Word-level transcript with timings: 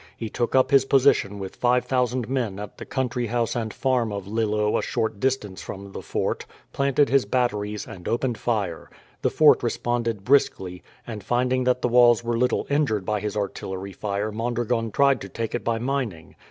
He 0.17 0.29
took 0.29 0.55
up 0.55 0.71
his 0.71 0.83
position 0.83 1.37
with 1.37 1.55
5000 1.57 2.27
men 2.27 2.57
at 2.59 2.79
the 2.79 2.85
country 2.87 3.27
house 3.27 3.55
and 3.55 3.71
farm 3.71 4.11
of 4.11 4.25
Lillo 4.27 4.75
a 4.75 4.81
short 4.81 5.19
distance 5.19 5.61
from 5.61 5.91
the 5.91 6.01
fort, 6.01 6.47
planted 6.73 7.07
his 7.09 7.25
batteries 7.25 7.85
and 7.85 8.07
opened 8.07 8.39
fire. 8.39 8.89
The 9.21 9.29
fort 9.29 9.61
responded 9.61 10.23
briskly, 10.23 10.81
and 11.05 11.23
finding 11.23 11.65
that 11.65 11.83
the 11.83 11.87
walls 11.87 12.23
were 12.23 12.35
little 12.35 12.65
injured 12.67 13.05
by 13.05 13.19
his 13.19 13.37
artillery 13.37 13.93
fire 13.93 14.31
Mondragon 14.31 14.89
tried 14.89 15.21
to 15.21 15.29
take 15.29 15.53
it 15.53 15.63
by 15.63 15.77
mining. 15.77 16.35